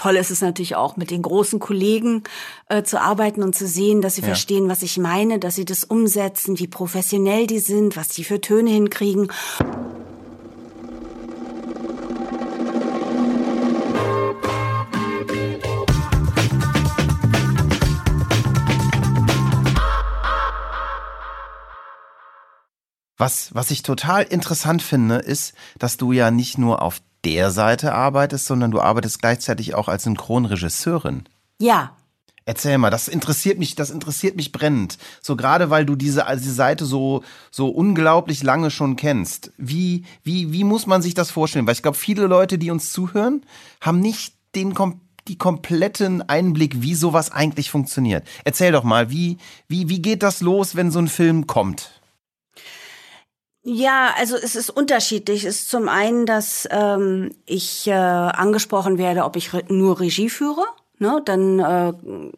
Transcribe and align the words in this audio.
Toll 0.00 0.16
ist 0.16 0.30
es 0.30 0.40
natürlich 0.40 0.76
auch, 0.76 0.96
mit 0.96 1.10
den 1.10 1.20
großen 1.20 1.58
Kollegen 1.58 2.22
äh, 2.70 2.82
zu 2.82 2.98
arbeiten 2.98 3.42
und 3.42 3.54
zu 3.54 3.66
sehen, 3.66 4.00
dass 4.00 4.14
sie 4.14 4.22
ja. 4.22 4.28
verstehen, 4.28 4.66
was 4.66 4.80
ich 4.80 4.96
meine, 4.96 5.38
dass 5.38 5.56
sie 5.56 5.66
das 5.66 5.84
umsetzen, 5.84 6.58
wie 6.58 6.68
professionell 6.68 7.46
die 7.46 7.58
sind, 7.58 7.98
was 7.98 8.08
die 8.08 8.24
für 8.24 8.40
Töne 8.40 8.70
hinkriegen. 8.70 9.30
Was, 23.18 23.54
was 23.54 23.70
ich 23.70 23.82
total 23.82 24.22
interessant 24.22 24.80
finde, 24.80 25.16
ist, 25.16 25.52
dass 25.78 25.98
du 25.98 26.12
ja 26.12 26.30
nicht 26.30 26.56
nur 26.56 26.80
auf 26.80 27.02
der 27.24 27.50
Seite 27.50 27.92
arbeitest, 27.92 28.46
sondern 28.46 28.70
du 28.70 28.80
arbeitest 28.80 29.20
gleichzeitig 29.20 29.74
auch 29.74 29.88
als 29.88 30.04
Synchronregisseurin. 30.04 31.24
Ja. 31.58 31.96
Erzähl 32.46 32.78
mal, 32.78 32.90
das 32.90 33.06
interessiert 33.06 33.58
mich, 33.58 33.74
das 33.74 33.90
interessiert 33.90 34.34
mich 34.34 34.50
brennend. 34.50 34.98
So 35.20 35.36
gerade 35.36 35.70
weil 35.70 35.84
du 35.84 35.94
diese, 35.94 36.26
also 36.26 36.42
diese 36.42 36.54
Seite 36.54 36.84
so, 36.86 37.22
so 37.50 37.68
unglaublich 37.68 38.42
lange 38.42 38.70
schon 38.70 38.96
kennst. 38.96 39.52
Wie, 39.56 40.04
wie, 40.24 40.52
wie 40.52 40.64
muss 40.64 40.86
man 40.86 41.02
sich 41.02 41.14
das 41.14 41.30
vorstellen? 41.30 41.66
Weil 41.66 41.74
ich 41.74 41.82
glaube, 41.82 41.98
viele 41.98 42.26
Leute, 42.26 42.58
die 42.58 42.70
uns 42.70 42.92
zuhören, 42.92 43.44
haben 43.80 44.00
nicht 44.00 44.34
den 44.54 44.74
die 45.28 45.38
kompletten 45.38 46.28
Einblick, 46.28 46.82
wie 46.82 46.94
sowas 46.94 47.30
eigentlich 47.30 47.70
funktioniert. 47.70 48.26
Erzähl 48.44 48.72
doch 48.72 48.84
mal, 48.84 49.10
wie, 49.10 49.36
wie, 49.68 49.88
wie 49.88 50.02
geht 50.02 50.22
das 50.22 50.40
los, 50.40 50.74
wenn 50.74 50.90
so 50.90 50.98
ein 50.98 51.08
Film 51.08 51.46
kommt? 51.46 51.99
Ja, 53.62 54.14
also 54.16 54.36
es 54.36 54.56
ist 54.56 54.70
unterschiedlich. 54.70 55.44
Es 55.44 55.60
ist 55.60 55.70
zum 55.70 55.88
einen, 55.88 56.24
dass 56.24 56.66
ähm, 56.70 57.34
ich 57.44 57.86
äh, 57.86 57.92
angesprochen 57.92 58.96
werde, 58.96 59.24
ob 59.24 59.36
ich 59.36 59.52
re 59.52 59.62
nur 59.68 60.00
Regie 60.00 60.30
führe. 60.30 60.64
Ne, 61.02 61.22
dann 61.24 61.58
äh, 61.58 61.94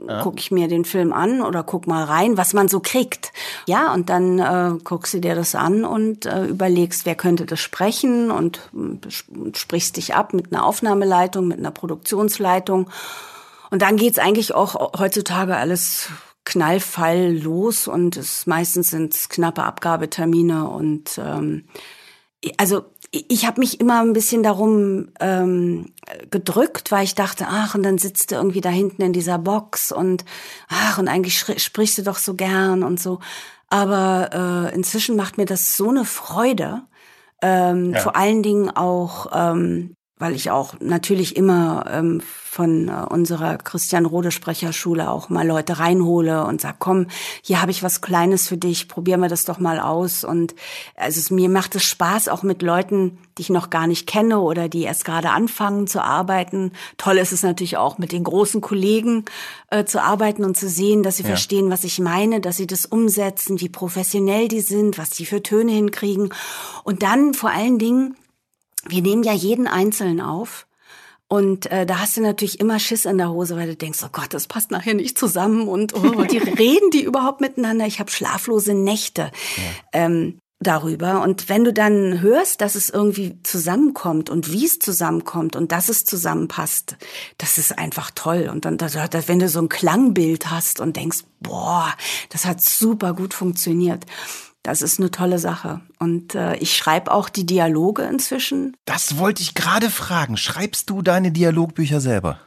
ja. 0.07 0.23
gucke 0.23 0.39
ich 0.39 0.53
mir 0.53 0.69
den 0.69 0.85
Film 0.85 1.13
an 1.13 1.43
oder 1.43 1.65
guck 1.65 1.89
mal 1.89 2.05
rein, 2.05 2.37
was 2.37 2.55
man 2.55 2.69
so 2.69 2.79
kriegt. 2.79 3.33
Ja, 3.67 3.93
und 3.93 4.09
dann 4.09 4.39
äh, 4.39 4.79
guckst 4.85 5.15
du 5.15 5.19
dir 5.19 5.35
das 5.35 5.57
an 5.57 5.85
und 5.85 6.27
äh, 6.27 6.45
überlegst, 6.45 7.05
wer 7.05 7.17
könnte 7.17 7.45
das 7.45 7.59
sprechen 7.59 8.31
und, 8.31 8.61
und 8.73 9.09
sprichst 9.57 9.97
dich 9.97 10.15
ab 10.15 10.33
mit 10.33 10.53
einer 10.53 10.65
Aufnahmeleitung, 10.65 11.49
mit 11.49 11.59
einer 11.59 11.73
Produktionsleitung. 11.73 12.89
Und 13.73 13.83
dann 13.83 13.97
geht's 13.97 14.21
eigentlich 14.21 14.55
auch 14.55 14.97
heutzutage 14.97 15.57
alles 15.57 16.09
Knallfall 16.45 17.37
los 17.37 17.87
und 17.87 18.17
es 18.17 18.47
meistens 18.47 18.91
sind 18.91 19.15
es 19.15 19.29
knappe 19.29 19.63
Abgabetermine 19.63 20.69
und 20.69 21.19
ähm, 21.19 21.65
also 22.57 22.85
ich 23.11 23.47
habe 23.47 23.61
mich 23.61 23.79
immer 23.79 24.01
ein 24.01 24.15
bisschen 24.15 24.43
darum 24.43 25.11
ähm, 25.21 25.93
gedrückt, 26.31 26.91
weil 26.91 27.05
ich 27.05 27.15
dachte, 27.15 27.47
ach, 27.49 27.75
und 27.75 27.83
dann 27.83 27.99
sitzt 27.99 28.31
du 28.31 28.37
irgendwie 28.37 28.63
da 28.63 28.71
hinten 28.71 29.03
in 29.03 29.13
dieser 29.13 29.39
Box 29.39 29.93
und 29.93 30.25
ach, 30.69 30.99
und 30.99 31.09
eigentlich 31.09 31.39
sprichst 31.39 31.99
du 31.99 32.03
doch 32.03 32.17
so 32.17 32.35
gern 32.35 32.83
und 32.83 32.99
so. 32.99 33.21
Aber 33.69 34.71
äh, 34.71 34.75
inzwischen 34.75 35.15
macht 35.15 35.37
mir 35.37 35.45
das 35.45 35.77
so 35.77 35.91
eine 35.91 36.07
Freude. 36.07 36.83
Ähm, 37.43 37.93
ja. 37.93 38.01
Vor 38.01 38.17
allen 38.17 38.43
Dingen 38.43 38.71
auch 38.71 39.27
ähm, 39.35 39.95
weil 40.23 40.37
ich 40.37 40.53
auch 40.53 40.75
natürlich 40.79 41.35
immer 41.37 41.85
ähm, 41.91 42.21
von 42.21 42.87
äh, 42.87 42.93
unserer 43.09 43.59
Christian 43.59 44.07
Rode 44.07 44.31
Sprecherschule 44.31 45.11
auch 45.11 45.31
mal 45.31 45.45
Leute 45.45 45.81
reinhole 45.81 46.45
und 46.45 46.61
sag, 46.61 46.79
komm, 46.79 47.09
hier 47.43 47.61
habe 47.61 47.73
ich 47.73 47.83
was 47.83 48.03
Kleines 48.03 48.47
für 48.47 48.57
dich, 48.57 48.87
probieren 48.87 49.19
wir 49.19 49.29
das 49.29 49.45
doch 49.45 49.59
mal 49.59 49.81
aus. 49.81 50.23
Und 50.23 50.55
also 50.95 51.19
es, 51.19 51.33
mir 51.33 51.49
macht 51.49 51.75
es 51.75 51.83
Spaß, 51.83 52.29
auch 52.29 52.45
mit 52.45 52.63
Leuten, 52.63 53.19
die 53.37 53.43
ich 53.43 53.51
noch 53.51 53.69
gar 53.69 53.89
nicht 53.89 54.07
kenne 54.07 54.39
oder 54.39 54.69
die 54.69 54.83
erst 54.83 55.05
gerade 55.05 55.31
anfangen 55.31 55.89
zu 55.89 56.01
arbeiten. 56.05 56.71
Toll 56.99 57.19
ist 57.19 57.33
es 57.33 57.43
natürlich 57.43 57.77
auch, 57.77 57.99
mit 57.99 58.13
den 58.13 58.23
großen 58.23 58.61
Kollegen 58.61 59.25
äh, 59.71 59.85
zu 59.87 60.01
arbeiten 60.01 60.45
und 60.45 60.57
zu 60.57 60.69
sehen, 60.69 61.03
dass 61.03 61.17
sie 61.17 61.25
ja. 61.25 61.31
verstehen, 61.31 61.69
was 61.69 61.83
ich 61.83 61.99
meine, 61.99 62.41
dass 62.41 62.59
sie 62.59 62.69
das 62.69 62.87
umsetzen, 62.87 63.61
wie 63.61 63.71
professionell 63.71 64.47
die 64.47 64.61
sind, 64.61 64.99
was 64.99 65.11
die 65.11 65.27
für 65.27 65.43
Töne 65.43 65.73
hinkriegen. 65.73 66.33
Und 66.85 67.03
dann 67.03 67.35
vor 67.35 67.51
allen 67.51 67.81
Dingen 67.81 68.15
wir 68.89 69.03
nehmen 69.03 69.23
ja 69.23 69.33
jeden 69.33 69.67
Einzelnen 69.67 70.21
auf. 70.21 70.67
Und 71.29 71.71
äh, 71.71 71.87
da 71.87 72.01
hast 72.01 72.19
du 72.19 72.21
natürlich 72.21 72.61
immer 72.61 72.79
Schiss 72.79 73.07
in 73.07 73.17
der 73.17 73.31
Hose, 73.31 73.57
weil 73.57 73.69
du 73.69 73.75
denkst, 73.75 74.01
oh 74.05 74.11
Gott, 74.13 74.35
das 74.35 74.47
passt 74.47 74.71
nachher 74.71 74.93
nicht 74.93 75.17
zusammen 75.17 75.67
und 75.67 75.95
oh, 75.95 76.25
die 76.31 76.37
reden 76.37 76.91
die 76.91 77.03
überhaupt 77.03 77.41
miteinander. 77.41 77.87
Ich 77.87 78.01
habe 78.01 78.11
schlaflose 78.11 78.75
Nächte 78.75 79.31
ja. 79.57 79.63
ähm, 79.95 80.39
darüber. 80.63 81.23
Und 81.23 81.49
wenn 81.49 81.65
du 81.65 81.73
dann 81.73 82.21
hörst, 82.21 82.61
dass 82.61 82.75
es 82.75 82.91
irgendwie 82.91 83.39
zusammenkommt 83.43 84.31
und 84.31 84.53
wie 84.53 84.67
es 84.67 84.79
zusammenkommt 84.79 85.57
und 85.57 85.73
dass 85.73 85.89
es 85.89 86.05
zusammenpasst, 86.05 86.97
das 87.39 87.59
ist 87.59 87.79
einfach 87.79 88.11
toll. 88.15 88.51
Und 88.53 88.67
dann, 88.67 88.79
wenn 88.79 89.39
du 89.39 89.49
so 89.49 89.61
ein 89.61 89.69
Klangbild 89.69 90.51
hast 90.51 90.81
und 90.81 90.97
denkst, 90.97 91.21
boah, 91.41 91.95
das 92.29 92.45
hat 92.45 92.61
super 92.61 93.15
gut 93.15 93.35
funktioniert. 93.35 94.05
Das 94.63 94.81
ist 94.81 95.01
eine 95.01 95.11
tolle 95.11 95.39
Sache. 95.39 95.81
Und 95.99 96.35
äh, 96.35 96.57
ich 96.57 96.77
schreibe 96.77 97.11
auch 97.13 97.29
die 97.29 97.47
Dialoge 97.47 98.03
inzwischen. 98.03 98.77
Das 98.85 99.19
wollte 99.19 99.43
ich 99.43 99.55
gerade 99.55 99.91
fragen. 99.91 100.37
Schreibst 100.37 100.89
du 100.89 101.03
deine 101.03 101.33
Dialogbücher 101.33 102.01
selber? 102.01 102.39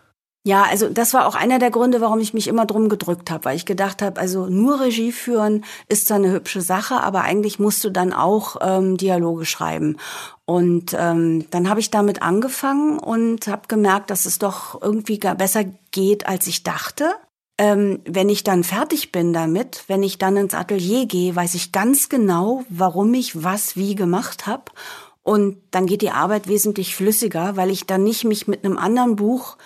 Ja, 0.48 0.62
also 0.62 0.90
das 0.90 1.16
war 1.16 1.28
auch 1.28 1.34
einer 1.34 1.58
der 1.58 1.72
Gründe, 1.72 2.02
warum 2.02 2.20
ich 2.20 2.36
mich 2.36 2.48
immer 2.48 2.68
drum 2.68 2.88
gedrückt 2.88 3.32
habe, 3.32 3.46
weil 3.46 3.56
ich 3.56 3.66
gedacht 3.66 4.04
habe, 4.04 4.22
also 4.22 4.46
nur 4.46 4.80
Regie 4.80 5.12
führen 5.12 5.66
ist 5.90 6.08
zwar 6.08 6.18
eine 6.18 6.32
hübsche 6.32 6.62
Sache, 6.62 7.02
aber 7.02 7.22
eigentlich 7.22 7.58
musst 7.58 7.84
du 7.84 7.90
dann 7.90 8.14
auch 8.14 8.58
ähm, 8.62 8.96
Dialoge 8.96 9.46
schreiben. 9.46 9.98
Und 10.46 10.96
ähm, 10.98 11.48
dann 11.50 11.68
habe 11.68 11.80
ich 11.80 11.90
damit 11.90 12.22
angefangen 12.22 13.00
und 13.00 13.48
habe 13.48 13.64
gemerkt, 13.68 14.12
dass 14.12 14.28
es 14.28 14.38
doch 14.38 14.80
irgendwie 14.84 15.18
gar 15.18 15.34
besser 15.34 15.64
geht, 15.90 16.28
als 16.28 16.46
ich 16.46 16.62
dachte 16.62 17.16
ähm, 17.58 18.02
wenn 18.06 18.30
ich 18.30 18.44
dann 18.44 18.64
fertig 18.64 19.12
bin 19.12 19.32
damit, 19.32 19.86
wenn 19.88 20.04
ich 20.04 20.18
dann 20.18 20.38
ins 20.38 20.54
Atelier 20.54 21.06
gehe, 21.06 21.36
weiß 21.36 21.56
ich 21.56 21.72
ganz 21.72 22.10
genau, 22.10 22.66
warum 22.70 23.14
ich 23.14 23.44
was 23.44 23.78
wie 23.78 23.96
gemacht 23.96 24.46
habe. 24.46 24.66
Und 25.24 25.58
dann 25.72 25.88
geht 25.88 26.02
die 26.02 26.12
Arbeit 26.12 26.48
wesentlich 26.48 26.96
flüssiger, 26.96 27.56
weil 27.56 27.72
ich 27.72 27.86
dann 27.86 28.04
nicht 28.04 28.26
mich 28.26 28.48
mit 28.48 28.64
einem 28.64 28.78
anderen 28.78 29.16
Buch 29.16 29.58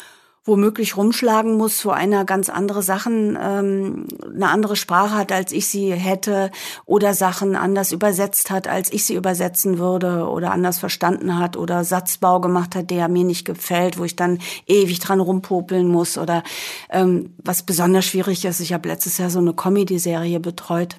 womöglich 0.49 0.97
rumschlagen 0.97 1.55
muss, 1.55 1.85
wo 1.85 1.91
einer 1.91 2.25
ganz 2.25 2.49
andere 2.49 2.83
Sachen, 2.83 3.37
ähm, 3.41 4.05
eine 4.21 4.49
andere 4.49 4.75
Sprache 4.75 5.15
hat, 5.15 5.31
als 5.31 5.53
ich 5.53 5.67
sie 5.67 5.93
hätte, 5.93 6.51
oder 6.85 7.13
Sachen 7.13 7.55
anders 7.55 7.93
übersetzt 7.93 8.51
hat, 8.51 8.67
als 8.67 8.91
ich 8.91 9.05
sie 9.05 9.15
übersetzen 9.15 9.79
würde, 9.79 10.27
oder 10.27 10.51
anders 10.51 10.79
verstanden 10.79 11.39
hat, 11.39 11.55
oder 11.55 11.83
Satzbau 11.85 12.41
gemacht 12.41 12.75
hat, 12.75 12.89
der 12.89 13.07
mir 13.07 13.23
nicht 13.23 13.45
gefällt, 13.45 13.97
wo 13.97 14.03
ich 14.03 14.17
dann 14.17 14.39
ewig 14.67 14.99
dran 14.99 15.21
rumpopeln 15.21 15.87
muss, 15.87 16.17
oder 16.17 16.43
ähm, 16.89 17.33
was 17.37 17.63
besonders 17.63 18.05
schwierig 18.05 18.43
ist, 18.43 18.59
ich 18.59 18.73
habe 18.73 18.89
letztes 18.89 19.17
Jahr 19.17 19.29
so 19.29 19.39
eine 19.39 19.53
Comedy-Serie 19.53 20.39
betreut. 20.39 20.97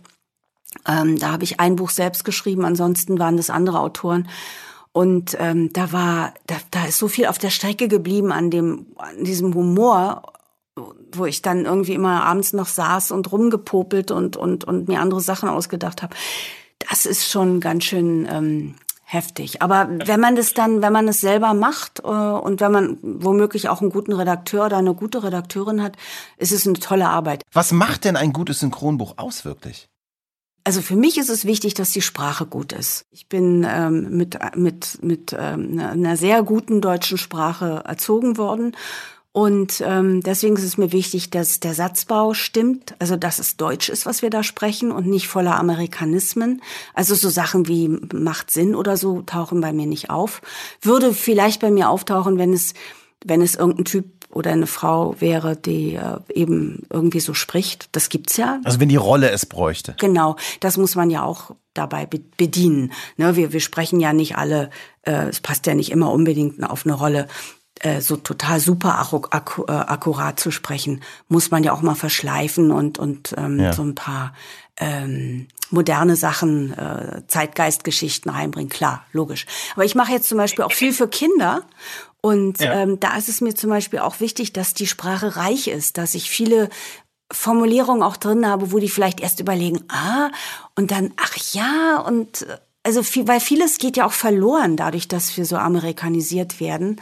Ähm, 0.87 1.19
da 1.19 1.33
habe 1.33 1.45
ich 1.45 1.61
ein 1.61 1.77
Buch 1.77 1.91
selbst 1.91 2.25
geschrieben, 2.25 2.65
ansonsten 2.65 3.19
waren 3.19 3.37
das 3.37 3.51
andere 3.51 3.81
Autoren. 3.81 4.29
Und 4.93 5.37
ähm, 5.39 5.73
da 5.73 5.93
war, 5.93 6.35
da, 6.47 6.57
da 6.71 6.87
ist 6.87 6.99
so 6.99 7.09
viel 7.09 7.27
auf 7.27 7.39
der 7.39 7.51
Strecke 7.51 7.89
geblieben 7.89 8.33
an 8.33 8.51
dem, 8.51 8.87
an 8.97 9.23
diesem 9.23 9.55
Humor, 9.55 10.23
wo 11.13 11.27
ich 11.27 11.43
dann 11.43 11.65
irgendwie 11.65 11.95
immer 11.95 12.25
abends 12.25 12.53
noch 12.53 12.67
saß 12.67 13.13
und 13.13 13.31
rumgepopelt 13.31 14.11
und 14.11 14.37
und 14.37 14.65
und 14.65 14.89
mir 14.89 15.01
andere 15.01 15.21
Sachen 15.21 15.49
ausgedacht 15.49 16.03
habe. 16.03 16.15
Das 16.79 17.07
ist 17.07 17.31
schon 17.31 17.61
ganz 17.61 17.85
schön 17.85 18.27
ähm, 18.31 18.75
heftig. 19.05 19.61
Aber 19.61 19.89
wenn 20.07 20.21
man 20.21 20.37
das 20.37 20.55
dann, 20.55 20.83
wenn 20.83 20.93
man 20.93 21.09
es 21.09 21.21
selber 21.21 21.53
macht 21.55 22.01
äh, 22.01 22.07
und 22.07 22.61
wenn 22.61 22.73
man 22.73 22.99
womöglich 23.03 23.69
auch 23.69 23.81
einen 23.81 23.91
guten 23.91 24.13
Redakteur 24.13 24.67
oder 24.67 24.79
eine 24.79 24.95
gute 24.95 25.23
Redakteurin 25.23 25.83
hat, 25.83 25.97
ist 26.37 26.53
es 26.53 26.67
eine 26.67 26.79
tolle 26.79 27.09
Arbeit. 27.09 27.43
Was 27.53 27.73
macht 27.73 28.05
denn 28.05 28.17
ein 28.17 28.33
gutes 28.33 28.61
Synchronbuch 28.61 29.15
aus 29.19 29.45
wirklich? 29.45 29.89
Also 30.65 30.83
für 30.83 30.97
mich 30.97 31.17
ist 31.17 31.31
es 31.31 31.45
wichtig, 31.45 31.75
dass 31.75 31.91
die 31.91 32.03
Sprache 32.03 32.45
gut 32.45 32.73
ist. 32.73 33.07
Ich 33.11 33.29
bin 33.29 33.67
ähm, 33.69 34.17
mit, 34.17 34.39
mit, 34.57 35.03
mit 35.03 35.37
ähm, 35.39 35.79
einer 35.79 36.17
sehr 36.17 36.43
guten 36.43 36.81
deutschen 36.81 37.19
Sprache 37.19 37.83
erzogen 37.87 38.37
worden. 38.37 38.77
Und 39.33 39.81
ähm, 39.87 40.23
deswegen 40.23 40.57
ist 40.57 40.65
es 40.65 40.77
mir 40.77 40.91
wichtig, 40.91 41.31
dass 41.31 41.61
der 41.61 41.73
Satzbau 41.73 42.35
stimmt, 42.35 42.97
also 42.99 43.15
dass 43.17 43.39
es 43.39 43.57
Deutsch 43.57 43.89
ist, 43.89 44.05
was 44.05 44.23
wir 44.23 44.31
da 44.31 44.43
sprechen 44.43 44.91
und 44.91 45.07
nicht 45.07 45.29
voller 45.29 45.57
Amerikanismen. 45.57 46.63
Also 46.95 47.15
so 47.15 47.29
Sachen 47.29 47.69
wie 47.69 47.89
macht 48.13 48.51
Sinn 48.51 48.75
oder 48.75 48.97
so 48.97 49.23
tauchen 49.23 49.61
bei 49.61 49.73
mir 49.73 49.87
nicht 49.87 50.11
auf. 50.11 50.43
Würde 50.83 51.15
vielleicht 51.15 51.61
bei 51.61 51.71
mir 51.71 51.91
auftauchen, 51.91 52.39
wenn 52.39 52.53
es, 52.53 52.75
wenn 53.25 53.41
es 53.41 53.55
irgendein 53.55 53.85
Typ 53.85 54.07
oder 54.31 54.53
eine 54.53 54.67
Frau 54.67 55.21
wäre, 55.21 55.57
die 55.57 55.95
äh, 55.95 56.19
eben 56.33 56.83
irgendwie 56.91 57.21
so 57.21 57.35
spricht. 57.35 57.89
Das 57.93 58.09
gibt's 58.09 58.37
ja. 58.37 58.61
Also 58.65 58.81
wenn 58.81 58.89
die 58.89 58.97
Rolle 58.97 59.31
es 59.31 59.47
bräuchte. 59.47 59.95
Genau, 59.99 60.37
das 60.61 60.77
muss 60.77 60.95
man 60.95 61.11
ja 61.11 61.23
auch 61.23 61.53
dabei 61.75 62.07
bedienen. 62.07 62.93
Ne, 63.17 63.37
wir, 63.37 63.53
wir 63.53 63.61
sprechen 63.61 64.01
ja 64.01 64.13
nicht 64.13 64.37
alle, 64.37 64.71
äh, 65.03 65.29
es 65.29 65.41
passt 65.41 65.67
ja 65.67 65.75
nicht 65.75 65.91
immer 65.91 66.13
unbedingt 66.13 66.63
auf 66.63 66.85
eine 66.85 66.95
Rolle 66.95 67.29
äh, 67.81 68.01
so 68.01 68.17
total 68.17 68.61
super 68.61 68.99
akku 69.31 69.65
äh, 69.65 69.73
akkurat 69.73 70.39
zu 70.39 70.51
sprechen, 70.51 71.03
muss 71.29 71.51
man 71.51 71.65
ja 71.65 71.73
auch 71.73 71.83
mal 71.83 71.95
verschleifen 71.95 72.71
und, 72.71 72.99
und 72.99 73.35
ähm, 73.39 73.59
ja. 73.59 73.73
so 73.73 73.83
ein 73.83 73.95
paar 73.95 74.35
ähm, 74.77 75.49
moderne 75.71 76.17
Sachen, 76.17 76.77
äh, 76.77 77.23
Zeitgeistgeschichten 77.27 78.31
reinbringen. 78.31 78.69
Klar, 78.69 79.05
logisch. 79.13 79.47
Aber 79.75 79.85
ich 79.85 79.95
mache 79.95 80.13
jetzt 80.13 80.29
zum 80.29 80.39
Beispiel 80.39 80.65
auch 80.65 80.73
viel 80.73 80.93
für 80.93 81.09
Kinder 81.09 81.63
Und 82.21 82.61
ja. 82.61 82.75
ähm, 82.75 83.01
da 83.01 83.17
ist 83.17 83.29
es 83.29 83.41
mir 83.41 83.55
zum 83.55 83.71
Beispiel 83.71 84.01
auch 84.01 84.21
wichtig, 84.21 84.53
dass 84.53 84.75
die 84.75 84.87
Sprache 84.87 85.37
reich 85.37 85.69
ist, 85.69 85.99
dass 85.99 86.15
ich 86.15 86.31
viele 86.31 86.69
Formulierungen 87.33 88.03
auch 88.03 88.17
drin 88.17 88.47
habe, 88.47 88.73
wo 88.73 88.79
die 88.79 88.89
vielleicht 88.89 89.21
erst 89.21 89.41
überlegen, 89.41 89.85
ah, 89.89 90.31
und 90.75 90.91
dann, 90.91 91.13
ach 91.17 91.37
ja, 91.53 92.01
und 92.01 92.47
also 92.83 93.03
viel, 93.03 93.29
weil 93.29 93.41
vieles 93.41 93.79
geht 93.79 93.97
ja 93.97 94.07
auch 94.07 94.13
verloren 94.13 94.77
dadurch, 94.77 95.07
dass 95.09 95.37
wir 95.37 95.45
so 95.45 95.57
amerikanisiert 95.57 96.61
werden. 96.61 97.01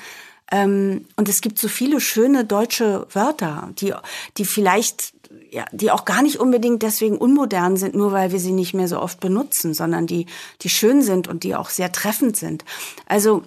Ähm, 0.51 1.07
und 1.17 1.29
es 1.29 1.41
gibt 1.41 1.59
so 1.59 1.69
viele 1.69 2.01
schöne 2.01 2.45
deutsche 2.45 3.07
Wörter, 3.13 3.71
die, 3.79 3.93
die 4.37 4.45
vielleicht, 4.45 5.13
ja, 5.51 5.65
die 5.73 5.91
auch 5.91 6.05
gar 6.05 6.23
nicht 6.23 6.41
unbedingt 6.41 6.83
deswegen 6.83 7.19
unmodern 7.19 7.77
sind, 7.77 7.95
nur 7.95 8.13
weil 8.13 8.33
wir 8.33 8.41
sie 8.41 8.53
nicht 8.53 8.75
mehr 8.75 8.89
so 8.89 9.01
oft 9.01 9.21
benutzen, 9.21 9.75
sondern 9.75 10.07
die, 10.07 10.27
die 10.63 10.71
schön 10.71 11.03
sind 11.03 11.29
und 11.29 11.45
die 11.45 11.55
auch 11.55 11.71
sehr 11.71 11.93
treffend 11.93 12.37
sind. 12.37 12.65
Also, 13.07 13.45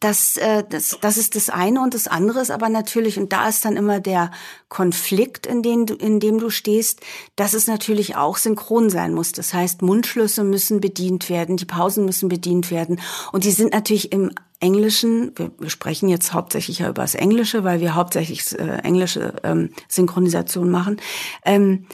das, 0.00 0.38
äh, 0.38 0.64
das, 0.68 0.98
das 1.00 1.16
ist 1.18 1.36
das 1.36 1.50
eine 1.50 1.82
und 1.82 1.94
das 1.94 2.08
andere 2.08 2.40
ist 2.40 2.50
aber 2.50 2.70
natürlich, 2.70 3.18
und 3.18 3.32
da 3.32 3.48
ist 3.48 3.64
dann 3.64 3.76
immer 3.76 4.00
der 4.00 4.30
Konflikt, 4.68 5.46
in, 5.46 5.62
den 5.62 5.86
du, 5.86 5.94
in 5.94 6.20
dem 6.20 6.38
du 6.38 6.48
stehst, 6.48 7.00
dass 7.36 7.52
es 7.52 7.66
natürlich 7.66 8.16
auch 8.16 8.38
synchron 8.38 8.88
sein 8.88 9.12
muss. 9.12 9.32
Das 9.32 9.52
heißt, 9.52 9.82
Mundschlüsse 9.82 10.42
müssen 10.42 10.80
bedient 10.80 11.28
werden, 11.28 11.58
die 11.58 11.66
Pausen 11.66 12.06
müssen 12.06 12.30
bedient 12.30 12.70
werden. 12.70 12.98
Und 13.32 13.44
die 13.44 13.52
sind 13.52 13.74
natürlich 13.74 14.10
im 14.10 14.32
Englischen, 14.58 15.32
wir, 15.36 15.50
wir 15.58 15.70
sprechen 15.70 16.08
jetzt 16.08 16.32
hauptsächlich 16.32 16.80
ja 16.80 16.88
über 16.88 17.02
das 17.02 17.14
Englische, 17.14 17.64
weil 17.64 17.80
wir 17.80 17.94
hauptsächlich 17.94 18.58
äh, 18.58 18.78
englische 18.82 19.34
ähm, 19.42 19.70
Synchronisation 19.88 20.70
machen. 20.70 21.00
Ähm, 21.44 21.86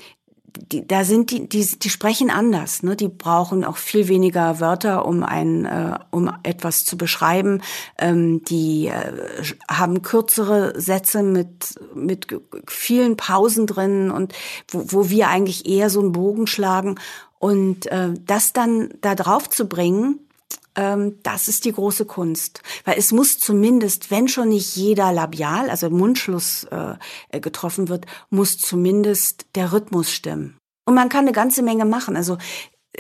die, 0.57 0.87
da 0.87 1.05
sind 1.05 1.31
die, 1.31 1.49
die, 1.49 1.65
die 1.79 1.91
sprechen 1.91 2.31
anders. 2.31 2.83
Ne? 2.83 2.97
Die 2.97 3.09
brauchen 3.09 3.65
auch 3.65 3.77
viel 3.77 4.09
weniger 4.09 4.61
Wörter, 4.61 5.07
um 5.07 5.23
ein, 5.23 5.65
äh, 5.65 5.99
um 6.11 6.33
etwas 6.43 6.85
zu 6.85 6.97
beschreiben. 6.97 7.63
Ähm, 7.99 8.43
die 8.45 8.89
äh, 8.89 9.13
haben 9.69 10.03
kürzere 10.03 10.81
Sätze 10.81 11.23
mit 11.23 11.79
mit 11.95 12.27
vielen 12.69 13.17
Pausen 13.17 13.67
drin 13.67 14.11
und 14.11 14.33
wo, 14.69 14.85
wo 14.89 15.11
wir 15.11 15.29
eigentlich 15.29 15.67
eher 15.67 15.91
so 15.91 16.01
einen 16.01 16.13
Bogen 16.13 16.47
schlagen 16.47 16.97
und 17.39 17.87
äh, 17.87 18.11
das 18.25 18.53
dann 18.53 18.91
da 19.01 19.15
drauf 19.15 19.51
zu 19.51 19.69
bringen 19.69 20.26
das 20.77 21.49
ist 21.49 21.65
die 21.65 21.73
große 21.73 22.05
Kunst. 22.05 22.63
Weil 22.85 22.99
es 22.99 23.11
muss 23.11 23.39
zumindest, 23.39 24.11
wenn 24.11 24.29
schon 24.29 24.51
nicht 24.51 24.77
jeder 24.77 25.13
labial, 25.13 25.71
also 25.71 25.89
Mundschluss 25.89 26.65
äh, 26.65 27.41
getroffen 27.41 27.89
wird, 27.89 28.07
muss 28.29 28.59
zumindest 28.59 29.47
der 29.55 29.73
Rhythmus 29.73 30.13
stimmen. 30.13 30.59
Und 30.85 30.95
man 30.95 31.09
kann 31.09 31.25
eine 31.25 31.33
ganze 31.33 31.63
Menge 31.63 31.85
machen. 31.85 32.15
Also 32.15 32.37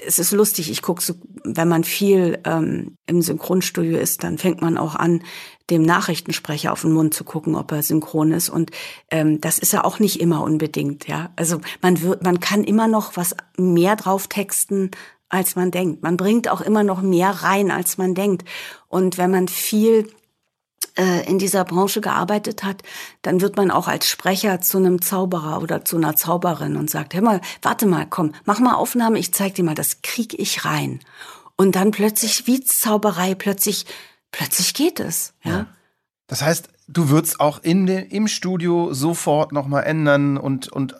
es 0.04 0.18
ist 0.18 0.32
lustig, 0.32 0.70
ich 0.70 0.82
gucke 0.82 1.02
so, 1.02 1.14
wenn 1.44 1.68
man 1.68 1.84
viel 1.84 2.38
ähm, 2.44 2.96
im 3.06 3.22
Synchronstudio 3.22 3.98
ist, 3.98 4.24
dann 4.24 4.38
fängt 4.38 4.60
man 4.60 4.78
auch 4.78 4.94
an, 4.94 5.22
dem 5.70 5.82
Nachrichtensprecher 5.82 6.72
auf 6.72 6.82
den 6.82 6.92
Mund 6.92 7.12
zu 7.12 7.24
gucken, 7.24 7.56
ob 7.56 7.72
er 7.72 7.82
synchron 7.82 8.32
ist. 8.32 8.48
Und 8.48 8.70
ähm, 9.10 9.40
das 9.40 9.58
ist 9.58 9.72
ja 9.72 9.84
auch 9.84 9.98
nicht 9.98 10.20
immer 10.20 10.42
unbedingt, 10.42 11.08
ja. 11.08 11.30
Also 11.36 11.60
man 11.82 12.02
wird, 12.02 12.22
man 12.22 12.38
kann 12.40 12.62
immer 12.62 12.86
noch 12.86 13.16
was 13.16 13.34
mehr 13.56 13.96
drauf 13.96 14.28
texten, 14.28 14.92
als 15.28 15.56
man 15.56 15.70
denkt. 15.70 16.02
Man 16.02 16.16
bringt 16.16 16.48
auch 16.48 16.60
immer 16.60 16.82
noch 16.82 17.02
mehr 17.02 17.30
rein, 17.30 17.70
als 17.70 17.98
man 17.98 18.14
denkt. 18.14 18.46
Und 18.88 19.18
wenn 19.18 19.30
man 19.30 19.48
viel 19.48 20.08
äh, 20.96 21.28
in 21.28 21.38
dieser 21.38 21.64
Branche 21.64 22.00
gearbeitet 22.00 22.62
hat, 22.62 22.82
dann 23.22 23.40
wird 23.40 23.56
man 23.56 23.70
auch 23.70 23.88
als 23.88 24.08
Sprecher 24.08 24.60
zu 24.60 24.78
einem 24.78 25.02
Zauberer 25.02 25.62
oder 25.62 25.84
zu 25.84 25.96
einer 25.96 26.16
Zauberin 26.16 26.76
und 26.76 26.90
sagt, 26.90 27.14
hör 27.14 27.22
mal, 27.22 27.40
warte 27.62 27.86
mal, 27.86 28.06
komm, 28.08 28.32
mach 28.44 28.60
mal 28.60 28.74
Aufnahme, 28.74 29.18
ich 29.18 29.34
zeig 29.34 29.54
dir 29.54 29.64
mal, 29.64 29.74
das 29.74 30.02
krieg 30.02 30.38
ich 30.38 30.64
rein. 30.64 31.00
Und 31.56 31.74
dann 31.74 31.90
plötzlich, 31.90 32.46
wie 32.46 32.60
Zauberei, 32.60 33.34
plötzlich, 33.34 33.86
plötzlich 34.30 34.74
geht 34.74 35.00
es, 35.00 35.34
ja. 35.42 35.50
ja. 35.50 35.66
Das 36.28 36.42
heißt, 36.42 36.68
du 36.88 37.08
würdest 37.08 37.38
auch 37.38 37.62
in 37.62 37.86
den, 37.86 38.06
im 38.06 38.26
Studio 38.26 38.92
sofort 38.92 39.52
nochmal 39.52 39.84
ändern 39.84 40.36
und, 40.36 40.68
und 40.68 40.96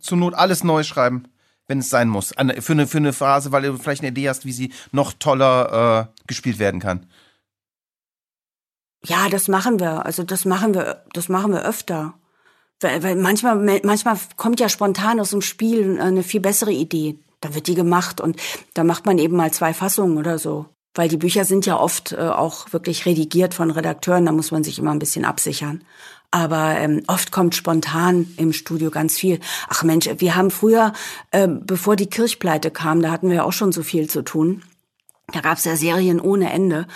zur 0.00 0.18
Not 0.18 0.34
alles 0.34 0.64
neu 0.64 0.82
schreiben 0.82 1.28
wenn 1.66 1.78
es 1.78 1.90
sein 1.90 2.08
muss. 2.08 2.28
Für 2.60 2.72
eine, 2.72 2.86
für 2.86 2.98
eine 2.98 3.12
Phase, 3.12 3.52
weil 3.52 3.62
du 3.62 3.76
vielleicht 3.76 4.02
eine 4.02 4.10
Idee 4.10 4.28
hast, 4.28 4.44
wie 4.44 4.52
sie 4.52 4.72
noch 4.92 5.12
toller 5.12 6.10
äh, 6.12 6.26
gespielt 6.26 6.58
werden 6.58 6.80
kann. 6.80 7.06
Ja, 9.04 9.28
das 9.28 9.48
machen 9.48 9.80
wir. 9.80 10.06
Also 10.06 10.22
das 10.22 10.44
machen 10.44 10.74
wir, 10.74 11.04
das 11.12 11.28
machen 11.28 11.52
wir 11.52 11.64
öfter. 11.64 12.14
Weil, 12.80 13.02
weil 13.02 13.16
manchmal, 13.16 13.80
manchmal 13.82 14.18
kommt 14.36 14.60
ja 14.60 14.68
spontan 14.68 15.20
aus 15.20 15.30
dem 15.30 15.42
Spiel 15.42 16.00
eine 16.00 16.22
viel 16.22 16.40
bessere 16.40 16.72
Idee. 16.72 17.18
Da 17.40 17.54
wird 17.54 17.66
die 17.66 17.74
gemacht 17.74 18.20
und 18.20 18.40
da 18.72 18.84
macht 18.84 19.04
man 19.04 19.18
eben 19.18 19.36
mal 19.36 19.52
zwei 19.52 19.74
Fassungen 19.74 20.16
oder 20.16 20.38
so. 20.38 20.66
Weil 20.94 21.08
die 21.08 21.16
Bücher 21.16 21.44
sind 21.44 21.66
ja 21.66 21.78
oft 21.78 22.12
äh, 22.12 22.16
auch 22.16 22.72
wirklich 22.72 23.04
redigiert 23.04 23.52
von 23.52 23.70
Redakteuren, 23.70 24.24
da 24.24 24.32
muss 24.32 24.50
man 24.50 24.64
sich 24.64 24.78
immer 24.78 24.92
ein 24.92 24.98
bisschen 24.98 25.24
absichern. 25.24 25.84
Aber 26.34 26.76
ähm, 26.78 27.00
oft 27.06 27.30
kommt 27.30 27.54
spontan 27.54 28.26
im 28.38 28.52
Studio 28.52 28.90
ganz 28.90 29.16
viel. 29.16 29.38
Ach 29.68 29.84
Mensch, 29.84 30.08
wir 30.18 30.34
haben 30.34 30.50
früher, 30.50 30.92
äh, 31.30 31.46
bevor 31.46 31.94
die 31.94 32.08
Kirchpleite 32.08 32.72
kam, 32.72 33.00
da 33.00 33.12
hatten 33.12 33.28
wir 33.28 33.36
ja 33.36 33.44
auch 33.44 33.52
schon 33.52 33.70
so 33.70 33.84
viel 33.84 34.10
zu 34.10 34.22
tun. 34.22 34.64
Da 35.32 35.42
gab's 35.42 35.64
ja 35.64 35.76
Serien 35.76 36.18
ohne 36.18 36.52
Ende. 36.52 36.88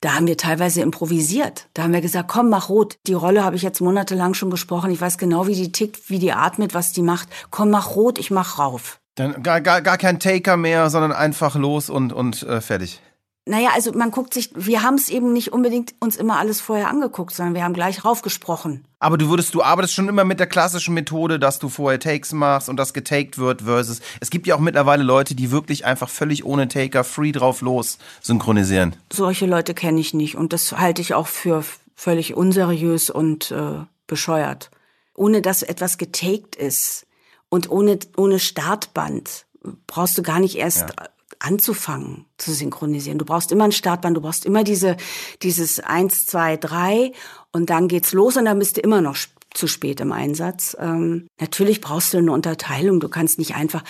Da 0.00 0.14
haben 0.14 0.26
wir 0.26 0.38
teilweise 0.38 0.80
improvisiert. 0.80 1.68
Da 1.74 1.82
haben 1.82 1.92
wir 1.92 2.00
gesagt, 2.00 2.28
komm, 2.28 2.48
mach 2.48 2.70
rot. 2.70 2.96
Die 3.06 3.12
Rolle 3.12 3.44
habe 3.44 3.56
ich 3.56 3.62
jetzt 3.62 3.82
monatelang 3.82 4.32
schon 4.32 4.48
gesprochen. 4.48 4.90
Ich 4.90 5.00
weiß 5.02 5.18
genau, 5.18 5.46
wie 5.46 5.54
die 5.54 5.72
tickt, 5.72 6.08
wie 6.08 6.18
die 6.18 6.32
atmet, 6.32 6.72
was 6.72 6.92
die 6.94 7.02
macht. 7.02 7.28
Komm, 7.50 7.68
mach 7.68 7.96
rot, 7.96 8.18
ich 8.18 8.30
mach 8.30 8.58
rauf. 8.58 8.98
Dann 9.16 9.42
gar, 9.42 9.60
gar, 9.60 9.82
gar 9.82 9.98
kein 9.98 10.20
Taker 10.20 10.56
mehr, 10.56 10.88
sondern 10.88 11.12
einfach 11.12 11.54
los 11.54 11.90
und, 11.90 12.14
und 12.14 12.44
äh, 12.44 12.62
fertig. 12.62 13.02
Naja, 13.48 13.70
also 13.74 13.92
man 13.92 14.10
guckt 14.10 14.34
sich, 14.34 14.50
wir 14.56 14.82
haben 14.82 14.96
es 14.96 15.08
eben 15.08 15.32
nicht 15.32 15.52
unbedingt 15.52 15.94
uns 16.00 16.16
immer 16.16 16.36
alles 16.38 16.60
vorher 16.60 16.88
angeguckt, 16.88 17.32
sondern 17.32 17.54
wir 17.54 17.62
haben 17.62 17.74
gleich 17.74 18.04
raufgesprochen. 18.04 18.84
Aber 18.98 19.16
du 19.18 19.28
würdest, 19.28 19.54
du 19.54 19.62
arbeitest 19.62 19.94
schon 19.94 20.08
immer 20.08 20.24
mit 20.24 20.40
der 20.40 20.48
klassischen 20.48 20.94
Methode, 20.94 21.38
dass 21.38 21.60
du 21.60 21.68
vorher 21.68 22.00
Takes 22.00 22.32
machst 22.32 22.68
und 22.68 22.76
das 22.76 22.92
getaked 22.92 23.38
wird 23.38 23.62
versus. 23.62 24.00
Es 24.18 24.30
gibt 24.30 24.48
ja 24.48 24.56
auch 24.56 24.60
mittlerweile 24.60 25.04
Leute, 25.04 25.36
die 25.36 25.52
wirklich 25.52 25.84
einfach 25.84 26.08
völlig 26.08 26.44
ohne 26.44 26.66
Taker 26.66 27.04
free 27.04 27.30
drauf 27.30 27.60
los 27.60 27.98
synchronisieren. 28.20 28.96
Solche 29.12 29.46
Leute 29.46 29.74
kenne 29.74 30.00
ich 30.00 30.12
nicht 30.12 30.34
und 30.34 30.52
das 30.52 30.72
halte 30.72 31.00
ich 31.00 31.14
auch 31.14 31.28
für 31.28 31.62
völlig 31.94 32.34
unseriös 32.34 33.10
und 33.10 33.52
äh, 33.52 33.84
bescheuert. 34.08 34.72
Ohne 35.14 35.40
dass 35.40 35.62
etwas 35.62 35.98
getaked 35.98 36.56
ist 36.56 37.06
und 37.48 37.70
ohne, 37.70 38.00
ohne 38.16 38.40
Startband 38.40 39.46
brauchst 39.86 40.18
du 40.18 40.22
gar 40.22 40.40
nicht 40.40 40.56
erst 40.56 40.80
ja 40.80 41.06
anzufangen 41.38 42.26
zu 42.38 42.52
synchronisieren. 42.52 43.18
Du 43.18 43.24
brauchst 43.24 43.52
immer 43.52 43.64
ein 43.64 43.72
Startband, 43.72 44.16
du 44.16 44.20
brauchst 44.20 44.44
immer 44.44 44.64
diese, 44.64 44.96
dieses 45.42 45.80
eins, 45.80 46.26
zwei, 46.26 46.56
drei 46.56 47.12
und 47.52 47.70
dann 47.70 47.88
geht's 47.88 48.12
los 48.12 48.36
und 48.36 48.44
dann 48.44 48.58
bist 48.58 48.76
du 48.76 48.80
immer 48.80 49.00
noch 49.00 49.16
zu 49.54 49.66
spät 49.66 50.00
im 50.00 50.12
Einsatz. 50.12 50.76
Ähm, 50.78 51.28
natürlich 51.40 51.80
brauchst 51.80 52.12
du 52.12 52.18
eine 52.18 52.32
Unterteilung. 52.32 53.00
Du 53.00 53.08
kannst 53.08 53.38
nicht 53.38 53.54
einfach, 53.54 53.82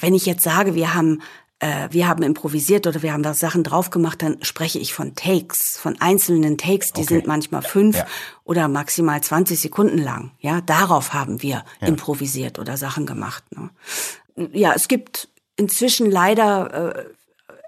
wenn 0.00 0.14
ich 0.14 0.26
jetzt 0.26 0.42
sage, 0.42 0.74
wir 0.74 0.94
haben 0.94 1.22
äh, 1.58 1.88
wir 1.90 2.06
haben 2.06 2.22
improvisiert 2.22 2.86
oder 2.86 3.02
wir 3.02 3.12
haben 3.12 3.22
da 3.22 3.32
Sachen 3.32 3.62
drauf 3.62 3.90
gemacht, 3.90 4.22
dann 4.22 4.36
spreche 4.42 4.78
ich 4.78 4.92
von 4.92 5.14
Takes, 5.14 5.78
von 5.78 5.98
einzelnen 6.00 6.58
Takes, 6.58 6.92
die 6.92 7.02
okay. 7.02 7.14
sind 7.14 7.26
manchmal 7.26 7.62
fünf 7.62 7.96
ja. 7.96 8.06
oder 8.44 8.68
maximal 8.68 9.22
20 9.22 9.58
Sekunden 9.58 9.98
lang. 9.98 10.32
Ja, 10.40 10.60
darauf 10.60 11.14
haben 11.14 11.42
wir 11.42 11.64
ja. 11.80 11.86
improvisiert 11.86 12.58
oder 12.58 12.76
Sachen 12.76 13.06
gemacht. 13.06 13.44
Ne? 13.56 13.70
Ja, 14.52 14.74
es 14.74 14.88
gibt 14.88 15.28
inzwischen 15.56 16.10
leider 16.10 16.94
äh, 16.96 17.04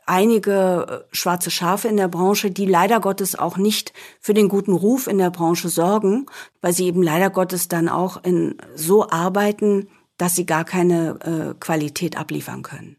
einige 0.07 1.05
äh, 1.11 1.15
schwarze 1.15 1.51
Schafe 1.51 1.89
in 1.89 1.97
der 1.97 2.09
Branche, 2.09 2.51
die 2.51 2.67
leider 2.67 3.01
Gottes 3.01 3.39
auch 3.39 3.57
nicht 3.57 3.93
für 4.21 4.35
den 4.35 4.49
guten 4.49 4.73
Ruf 4.73 5.07
in 5.07 5.19
der 5.19 5.31
Branche 5.31 5.69
sorgen, 5.69 6.27
weil 6.61 6.73
sie 6.73 6.87
eben 6.87 7.03
leider 7.03 7.31
Gottes 7.31 7.69
dann 7.69 7.89
auch 7.89 8.23
in 8.23 8.57
so 8.75 9.09
arbeiten, 9.09 9.89
dass 10.17 10.35
sie 10.35 10.47
gar 10.47 10.65
keine 10.65 11.55
äh, 11.55 11.55
Qualität 11.59 12.17
abliefern 12.17 12.63
können. 12.63 12.97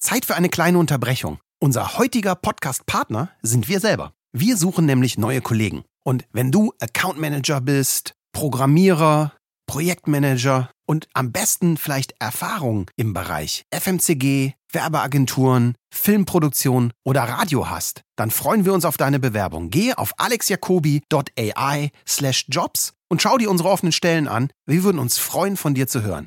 Zeit 0.00 0.26
für 0.26 0.34
eine 0.36 0.50
kleine 0.50 0.78
Unterbrechung. 0.78 1.38
Unser 1.60 1.96
heutiger 1.98 2.34
Podcast-Partner 2.34 3.30
sind 3.42 3.68
wir 3.68 3.80
selber. 3.80 4.12
Wir 4.32 4.56
suchen 4.56 4.84
nämlich 4.84 5.16
neue 5.16 5.40
Kollegen. 5.40 5.84
Und 6.04 6.26
wenn 6.32 6.52
du 6.52 6.72
Account 6.80 7.18
Manager 7.18 7.60
bist, 7.60 8.14
Programmierer, 8.32 9.32
Projektmanager 9.66 10.70
und 10.86 11.08
am 11.14 11.32
besten 11.32 11.78
vielleicht 11.78 12.14
Erfahrung 12.20 12.90
im 12.96 13.14
Bereich 13.14 13.64
FMCG, 13.70 14.52
Werbeagenturen, 14.70 15.76
Filmproduktion 15.90 16.92
oder 17.04 17.22
Radio 17.22 17.70
hast, 17.70 18.02
dann 18.16 18.30
freuen 18.30 18.64
wir 18.64 18.74
uns 18.74 18.84
auf 18.84 18.98
deine 18.98 19.18
Bewerbung. 19.18 19.70
Gehe 19.70 19.96
auf 19.96 20.12
alexjacobi.ai 20.18 21.90
slash 22.06 22.46
jobs 22.48 22.92
und 23.08 23.22
schau 23.22 23.38
dir 23.38 23.50
unsere 23.50 23.70
offenen 23.70 23.92
Stellen 23.92 24.28
an. 24.28 24.50
Wir 24.66 24.84
würden 24.84 24.98
uns 24.98 25.18
freuen, 25.18 25.56
von 25.56 25.74
dir 25.74 25.86
zu 25.86 26.02
hören. 26.02 26.22